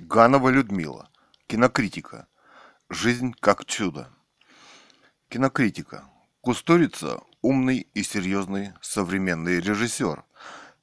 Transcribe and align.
Ганова 0.00 0.48
Людмила. 0.48 1.08
Кинокритика. 1.46 2.26
Жизнь 2.90 3.32
как 3.38 3.64
чудо. 3.64 4.10
Кинокритика. 5.28 6.10
Кустурица– 6.40 7.20
умный 7.42 7.86
и 7.94 8.02
серьезный 8.02 8.72
современный 8.80 9.60
режиссер. 9.60 10.24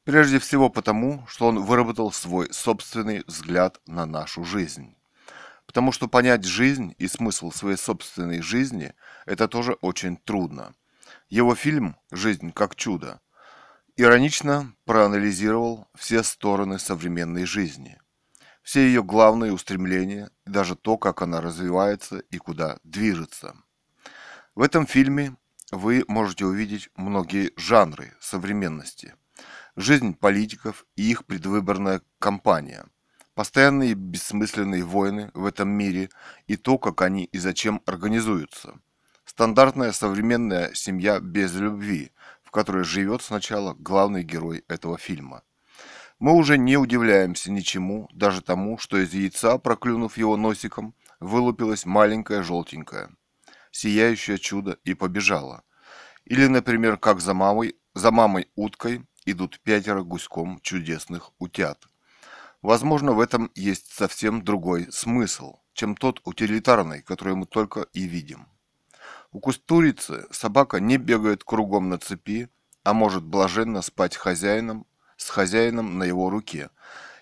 Прежде 0.06 0.40
всего 0.40 0.70
потому, 0.70 1.26
что 1.28 1.48
он 1.48 1.60
выработал 1.60 2.14
свой 2.14 2.54
собственный 2.54 3.26
взгляд 3.28 3.82
на 3.86 4.06
нашу 4.06 4.46
жизнь. 4.46 4.96
Потому 5.66 5.92
что 5.92 6.08
понять 6.08 6.46
жизнь 6.46 6.96
и 6.98 7.10
смысл 7.10 7.52
своей 7.52 7.78
собственной 7.78 8.42
жизни– 8.42 8.94
это 9.26 9.50
тоже 9.50 9.74
очень 9.82 10.16
трудно. 10.16 10.74
Его 11.28 11.54
фильм 11.54 11.98
«Жизнь 12.12 12.54
как 12.54 12.78
чудо» 12.78 13.20
иронично 13.98 14.74
проанализировал 14.86 15.90
все 15.96 16.24
стороны 16.24 16.80
современной 16.80 17.44
жизни, 17.44 18.00
все 18.62 18.82
ее 18.86 19.04
главные 19.04 19.54
устремления 19.54 20.30
и 20.46 20.50
даже 20.50 20.76
то, 20.76 20.98
как 20.98 21.22
она 21.22 21.42
развивается 21.42 22.20
и 22.20 22.38
куда 22.38 22.80
движется. 22.84 23.56
В 24.56 24.62
этом 24.62 24.86
фильме 24.86 25.36
вы 25.72 26.04
можете 26.08 26.46
увидеть 26.46 26.90
многие 26.96 27.52
жанры 27.56 28.14
современности. 28.20 29.16
Жизнь 29.76 30.14
политиков 30.14 30.86
и 30.96 31.10
их 31.10 31.26
предвыборная 31.26 32.02
кампания, 32.20 32.86
постоянные 33.34 33.94
бессмысленные 33.94 34.84
войны 34.84 35.32
в 35.34 35.46
этом 35.46 35.70
мире 35.70 36.10
и 36.48 36.58
то, 36.58 36.78
как 36.78 37.02
они 37.02 37.24
и 37.24 37.38
зачем 37.40 37.82
организуются. 37.86 38.80
Стандартная 39.24 39.94
современная 39.94 40.74
семья 40.74 41.20
без 41.22 41.54
любви, 41.56 42.12
в 42.44 42.52
которой 42.52 42.84
живет 42.84 43.22
сначала 43.22 43.74
главный 43.74 44.24
герой 44.24 44.66
этого 44.68 44.98
фильма. 44.98 45.44
Мы 46.22 46.34
уже 46.34 46.60
не 46.60 46.78
удивляемся 46.78 47.52
ничему, 47.52 48.08
даже 48.14 48.44
тому, 48.44 48.78
что 48.78 49.00
из 49.00 49.12
яйца, 49.12 49.58
проклюнув 49.58 50.20
его 50.20 50.38
носиком, 50.38 50.94
вылупилась 51.20 51.84
маленькая 51.84 52.44
желтенькая, 52.44 53.10
сияющее 53.72 54.38
чудо 54.38 54.78
и 54.84 54.94
побежала. 54.94 55.64
Или, 56.26 56.46
например, 56.46 56.98
как 56.98 57.22
за 57.22 57.34
мамой, 57.34 57.76
за 57.96 58.12
мамой 58.12 58.52
уткой 58.56 59.04
идут 59.26 59.60
пятеро 59.62 60.04
гуськом 60.04 60.60
чудесных 60.62 61.32
утят. 61.40 61.88
Возможно, 62.62 63.14
в 63.14 63.20
этом 63.20 63.50
есть 63.56 63.92
совсем 63.92 64.44
другой 64.44 64.92
смысл, 64.92 65.56
чем 65.74 65.96
тот 65.96 66.22
утилитарный, 66.24 67.02
который 67.02 67.34
мы 67.34 67.48
только 67.48 67.88
и 67.94 68.04
видим. 68.04 68.46
У 69.32 69.40
кустурицы 69.40 70.28
собака 70.30 70.80
не 70.80 70.98
бегает 70.98 71.44
кругом 71.44 71.90
на 71.90 71.98
цепи, 71.98 72.48
а 72.84 72.94
может 72.94 73.24
блаженно 73.24 73.82
спать 73.82 74.16
хозяином, 74.16 74.86
с 75.22 75.30
хозяином 75.30 76.00
на 76.00 76.04
его 76.04 76.30
руке, 76.32 76.70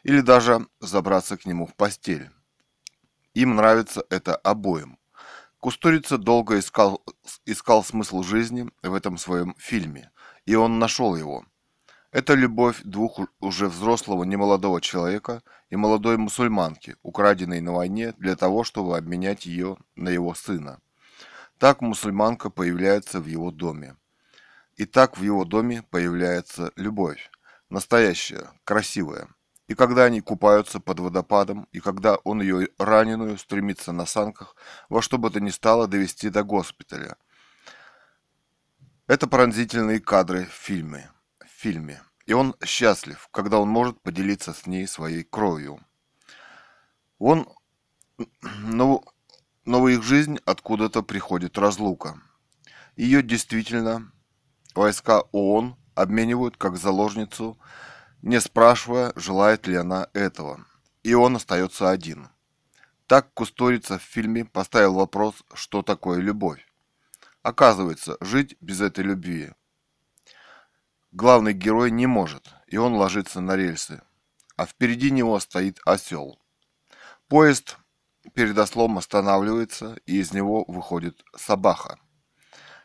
или 0.03 0.21
даже 0.21 0.67
забраться 0.79 1.35
к 1.37 1.45
нему 1.45 1.67
в 1.67 1.75
постель. 1.75 2.29
Им 3.33 3.55
нравится 3.55 4.03
это 4.09 4.35
обоим. 4.35 4.97
Кустурица 5.59 6.17
долго 6.17 6.57
искал, 6.59 7.03
искал 7.45 7.83
смысл 7.83 8.23
жизни 8.23 8.69
в 8.81 8.93
этом 8.93 9.17
своем 9.17 9.53
фильме, 9.57 10.11
и 10.45 10.55
он 10.55 10.79
нашел 10.79 11.17
его. 11.17 11.45
Это 12.11 12.33
любовь 12.35 12.81
двух 12.83 13.19
уже 13.41 13.67
взрослого 13.67 14.23
немолодого 14.23 14.79
человека 14.79 15.43
и 15.69 15.75
молодой 15.75 16.17
мусульманки, 16.17 16.95
украденной 17.03 17.59
на 17.59 17.73
войне 17.73 18.13
для 18.17 18.37
того, 18.37 18.63
чтобы 18.63 18.97
обменять 18.97 19.45
ее 19.45 19.77
на 19.95 20.07
его 20.09 20.33
сына. 20.33 20.79
Так 21.57 21.81
мусульманка 21.81 22.49
появляется 22.49 23.19
в 23.19 23.25
его 23.25 23.51
доме. 23.51 23.97
И 24.77 24.85
так 24.85 25.17
в 25.17 25.21
его 25.21 25.43
доме 25.43 25.83
появляется 25.91 26.71
любовь. 26.77 27.29
Настоящая, 27.69 28.51
красивая. 28.63 29.27
И 29.67 29.75
когда 29.75 30.05
они 30.05 30.21
купаются 30.21 30.79
под 30.79 30.99
водопадом, 30.99 31.67
и 31.71 31.79
когда 31.79 32.15
он 32.15 32.41
ее 32.41 32.69
раненую 32.79 33.37
стремится 33.37 33.91
на 33.91 34.07
санках 34.07 34.55
во 34.89 35.03
что 35.03 35.19
бы 35.19 35.29
то 35.29 35.39
ни 35.39 35.51
стало 35.51 35.87
довести 35.87 36.29
до 36.29 36.43
госпиталя. 36.43 37.17
Это 39.05 39.27
пронзительные 39.27 39.99
кадры 39.99 40.45
в 40.45 40.53
фильме. 40.53 41.11
В 41.39 41.47
фильме. 41.47 42.01
И 42.25 42.33
он 42.33 42.55
счастлив, 42.63 43.27
когда 43.31 43.59
он 43.59 43.69
может 43.69 44.01
поделиться 44.01 44.53
с 44.53 44.65
ней 44.65 44.87
своей 44.87 45.23
кровью. 45.23 45.79
Он, 47.19 47.47
ну, 48.41 49.03
но 49.65 49.81
в 49.81 49.87
их 49.87 50.01
жизнь 50.01 50.39
откуда-то 50.45 51.03
приходит 51.03 51.59
разлука. 51.59 52.19
Ее 52.95 53.21
действительно 53.21 54.11
войска 54.73 55.21
ООН 55.31 55.78
обменивают 56.01 56.57
как 56.57 56.77
заложницу, 56.77 57.57
не 58.21 58.39
спрашивая, 58.39 59.13
желает 59.15 59.67
ли 59.67 59.75
она 59.75 60.07
этого. 60.13 60.65
И 61.03 61.13
он 61.13 61.35
остается 61.35 61.89
один. 61.89 62.29
Так 63.07 63.33
Кусторица 63.33 63.97
в 63.97 64.03
фильме 64.03 64.45
поставил 64.45 64.95
вопрос, 64.95 65.35
что 65.53 65.81
такое 65.81 66.19
любовь. 66.19 66.65
Оказывается, 67.41 68.17
жить 68.21 68.55
без 68.59 68.81
этой 68.81 69.03
любви 69.03 69.53
главный 71.11 71.53
герой 71.53 71.91
не 71.91 72.07
может, 72.07 72.53
и 72.67 72.77
он 72.77 72.93
ложится 72.93 73.41
на 73.41 73.55
рельсы, 73.55 74.01
а 74.55 74.65
впереди 74.65 75.11
него 75.11 75.39
стоит 75.39 75.79
осел. 75.85 76.39
Поезд 77.27 77.77
перед 78.33 78.57
ослом 78.57 78.97
останавливается, 78.97 79.97
и 80.05 80.19
из 80.19 80.33
него 80.33 80.65
выходит 80.67 81.23
собака. 81.35 81.99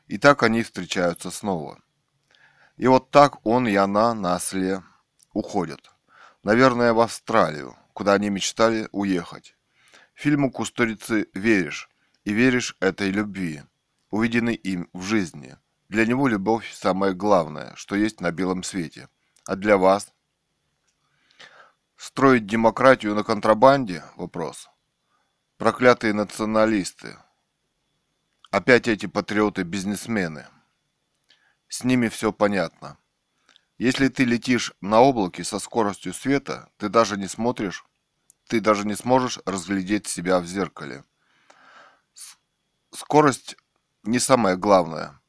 И 0.07 0.19
так 0.19 0.43
они 0.43 0.63
встречаются 0.63 1.31
снова. 1.31 1.81
И 2.77 2.87
вот 2.89 3.11
так 3.11 3.45
он 3.47 3.69
и 3.69 3.75
она 3.75 4.15
на 4.15 4.35
осле 4.35 4.83
уходят. 5.33 5.91
Наверное, 6.43 6.93
в 6.93 7.01
Австралию, 7.01 7.77
куда 7.93 8.15
они 8.15 8.31
мечтали 8.31 8.89
уехать. 8.93 9.57
Фильму 10.15 10.51
Кустурицы 10.51 11.29
веришь, 11.35 11.89
и 12.25 12.33
веришь 12.33 12.77
этой 12.81 13.11
любви, 13.11 13.63
увиденной 14.11 14.55
им 14.55 14.89
в 14.93 15.03
жизни. 15.03 15.57
Для 15.89 16.07
него 16.07 16.29
любовь 16.29 16.73
самое 16.73 17.15
главное, 17.15 17.73
что 17.77 17.95
есть 17.95 18.21
на 18.21 18.31
белом 18.31 18.63
свете. 18.63 19.09
А 19.47 19.57
для 19.57 19.77
вас? 19.77 20.13
Строить 21.97 22.47
демократию 22.47 23.15
на 23.15 23.23
контрабанде? 23.23 24.05
Вопрос. 24.17 24.69
Проклятые 25.59 26.13
националисты. 26.13 27.19
Опять 28.51 28.89
эти 28.89 29.07
патриоты-бизнесмены. 29.07 30.47
С 31.75 31.83
ними 31.83 32.07
все 32.07 32.33
понятно. 32.33 32.99
Если 33.79 34.07
ты 34.07 34.23
летишь 34.23 34.73
на 34.81 35.01
облаке 35.01 35.43
со 35.43 35.59
скоростью 35.59 36.15
света, 36.15 36.69
ты 36.77 36.89
даже 36.89 37.17
не 37.17 37.27
смотришь, 37.27 37.85
ты 38.47 38.61
даже 38.61 38.87
не 38.87 38.95
сможешь 38.95 39.41
разглядеть 39.45 40.07
себя 40.07 40.39
в 40.39 40.47
зеркале. 40.47 41.03
Скорость 42.93 43.57
не 44.05 44.21
самое 44.21 44.57
главное. 44.57 45.21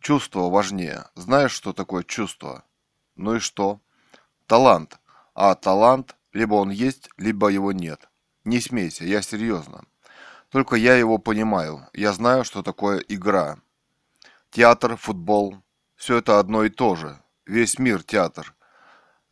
Чувство 0.00 0.50
важнее. 0.50 1.06
Знаешь, 1.14 1.52
что 1.52 1.72
такое 1.72 2.02
чувство? 2.02 2.64
Ну 3.14 3.36
и 3.36 3.38
что? 3.38 3.80
Талант. 4.48 4.98
А 5.32 5.54
талант, 5.54 6.16
либо 6.32 6.54
он 6.54 6.70
есть, 6.70 7.08
либо 7.18 7.46
его 7.50 7.70
нет. 7.70 8.08
Не 8.42 8.60
смейся, 8.60 9.04
я 9.04 9.22
серьезно. 9.22 9.84
Только 10.48 10.74
я 10.74 10.96
его 10.96 11.18
понимаю. 11.18 11.86
Я 11.92 12.12
знаю, 12.12 12.42
что 12.42 12.64
такое 12.64 12.98
игра. 12.98 13.60
Театр, 14.50 14.96
футбол. 14.96 15.63
Все 16.04 16.18
это 16.18 16.38
одно 16.38 16.64
и 16.64 16.68
то 16.68 16.96
же. 16.96 17.18
Весь 17.46 17.78
мир 17.78 18.02
театр. 18.02 18.54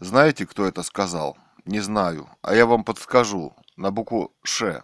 Знаете, 0.00 0.46
кто 0.46 0.64
это 0.64 0.82
сказал? 0.82 1.36
Не 1.66 1.80
знаю. 1.80 2.30
А 2.40 2.54
я 2.54 2.64
вам 2.64 2.82
подскажу. 2.82 3.54
На 3.76 3.90
букву 3.90 4.34
«Ш». 4.42 4.82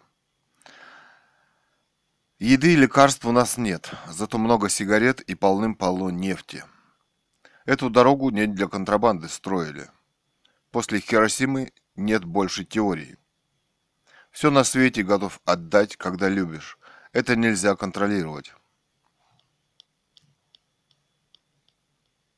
Еды 2.39 2.75
и 2.75 2.77
лекарств 2.77 3.25
у 3.25 3.33
нас 3.33 3.57
нет, 3.57 3.91
зато 4.07 4.37
много 4.37 4.69
сигарет 4.69 5.23
и 5.23 5.35
полным-полно 5.35 6.11
нефти. 6.11 6.63
Эту 7.65 7.89
дорогу 7.89 8.29
не 8.29 8.47
для 8.47 8.69
контрабанды 8.69 9.31
строили. 9.31 9.89
После 10.71 11.01
Хиросимы 11.01 11.73
нет 11.97 12.23
больше 12.23 12.67
теории. 12.67 13.17
Все 14.31 14.51
на 14.51 14.63
свете 14.65 15.03
готов 15.05 15.41
отдать, 15.47 15.97
когда 15.97 16.29
любишь. 16.29 16.79
Это 17.13 17.35
нельзя 17.35 17.77
контролировать. 17.77 18.53